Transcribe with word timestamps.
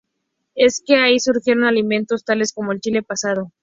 Es 0.55 0.77
así 0.81 0.83
que 0.87 1.19
surgieron 1.19 1.63
alimentos 1.63 2.23
tales 2.25 2.53
como 2.53 2.71
el 2.71 2.79
chile 2.79 3.03
pasado. 3.03 3.51